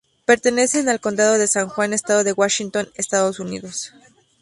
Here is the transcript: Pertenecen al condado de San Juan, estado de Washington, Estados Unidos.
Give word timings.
Pertenecen 0.25 0.89
al 0.89 0.99
condado 0.99 1.37
de 1.37 1.45
San 1.45 1.69
Juan, 1.69 1.93
estado 1.93 2.23
de 2.23 2.33
Washington, 2.33 2.89
Estados 2.95 3.39
Unidos. 3.39 3.93